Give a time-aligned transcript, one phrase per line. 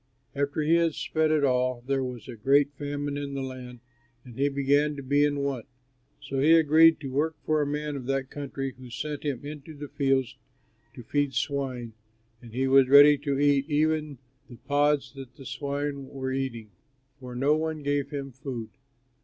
[0.33, 3.81] After he had spent it all, there was a great famine in the land,
[4.25, 5.67] and he began to be in want.
[6.19, 9.77] So he agreed to work for a man of that country, who sent him into
[9.77, 10.37] his fields
[10.95, 11.93] to feed swine;
[12.41, 14.17] and he was ready to eat even
[14.49, 16.71] the pods that the swine were eating,
[17.19, 18.69] for no one gave him food.